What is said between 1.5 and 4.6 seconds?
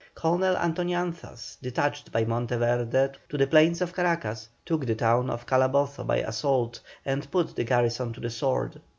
detached by Monteverde to the plains of Caracas,